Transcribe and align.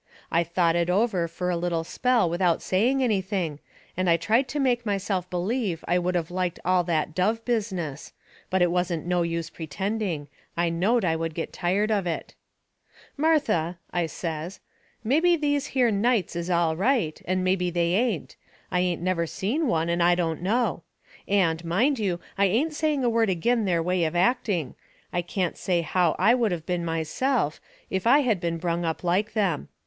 I 0.31 0.43
thought 0.43 0.75
it 0.75 0.89
over 0.89 1.27
fur 1.27 1.51
a 1.51 1.55
little 1.55 1.83
spell 1.83 2.27
without 2.27 2.63
saying 2.63 3.03
anything, 3.03 3.59
and 3.95 4.09
I 4.09 4.17
tried 4.17 4.47
to 4.47 4.59
make 4.59 4.83
myself 4.83 5.29
believe 5.29 5.85
I 5.87 5.99
would 5.99 6.15
of 6.15 6.31
liked 6.31 6.57
all 6.65 6.83
that 6.85 7.13
dove 7.13 7.45
business. 7.45 8.11
But 8.49 8.63
it 8.63 8.71
wasn't 8.71 9.05
no 9.05 9.21
use 9.21 9.51
pertending. 9.51 10.25
I 10.57 10.69
knowed 10.69 11.05
I 11.05 11.15
would 11.15 11.35
get 11.35 11.53
tired 11.53 11.91
of 11.91 12.07
it. 12.07 12.33
"Martha," 13.15 13.77
I 13.93 14.07
says, 14.07 14.59
"mebby 15.03 15.35
these 15.35 15.67
here 15.77 15.91
nights 15.91 16.35
is 16.35 16.49
all 16.49 16.75
right, 16.75 17.21
and 17.25 17.43
mebby 17.43 17.69
they 17.69 17.93
ain't. 17.93 18.35
I 18.71 18.95
never 18.95 19.27
seen 19.27 19.67
one, 19.67 19.87
and 19.87 20.01
I 20.01 20.15
don't 20.15 20.41
know. 20.41 20.81
And, 21.27 21.63
mind 21.63 21.99
you, 21.99 22.19
I 22.39 22.45
ain't 22.47 22.73
saying 22.73 23.03
a 23.03 23.07
word 23.11 23.29
agin 23.29 23.65
their 23.65 23.83
way 23.83 24.03
of 24.05 24.15
acting. 24.15 24.73
I 25.13 25.21
can't 25.21 25.57
say 25.59 25.81
how 25.83 26.15
I 26.17 26.33
would 26.33 26.51
of 26.53 26.65
been 26.65 26.83
myself, 26.83 27.61
if 27.91 28.07
I 28.07 28.21
had 28.21 28.41
been 28.41 28.57
brung 28.57 28.83
up 28.83 29.03
like 29.03 29.33
them. 29.33 29.67